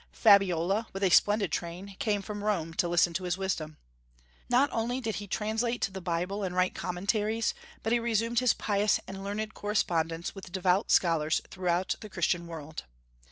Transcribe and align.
Fabiola, 0.13 0.87
with 0.93 1.03
a 1.03 1.11
splendid 1.11 1.51
train, 1.51 1.95
came 1.99 2.23
from 2.23 2.43
Rome 2.43 2.73
to 2.73 2.87
listen 2.87 3.13
to 3.13 3.23
his 3.25 3.37
wisdom. 3.37 3.77
Not 4.49 4.67
only 4.73 4.99
did 4.99 5.17
he 5.17 5.27
translate 5.27 5.87
the 5.93 6.01
Bible 6.01 6.41
and 6.43 6.55
write 6.55 6.73
commentaries, 6.73 7.53
but 7.83 7.93
he 7.93 7.99
resumed 7.99 8.39
his 8.39 8.55
pious 8.55 8.99
and 9.07 9.23
learned 9.23 9.53
correspondence 9.53 10.33
with 10.33 10.51
devout 10.51 10.89
scholars 10.89 11.39
throughout 11.51 11.93
the 12.01 12.09
Christian 12.09 12.47
world. 12.47 12.85